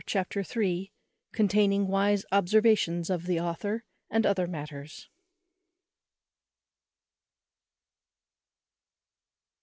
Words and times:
Chapter 0.07 0.39
iii. 0.59 0.91
_Containing 1.31 1.85
wise 1.85 2.25
observations 2.31 3.11
of 3.11 3.27
the 3.27 3.39
author, 3.39 3.83
and 4.09 4.25
other 4.25 4.47
matters. 4.47 5.07